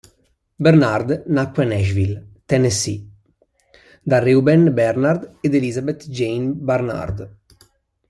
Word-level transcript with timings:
Barnard 0.67 1.25
nacque 1.27 1.61
a 1.63 1.67
Nashville, 1.67 2.25
Tennessee, 2.47 3.07
da 4.01 4.17
Reuben 4.17 4.73
Barnard 4.73 5.37
ed 5.41 5.53
Elizabeth 5.53 6.09
Jane 6.09 6.53
Barnard. 6.55 7.29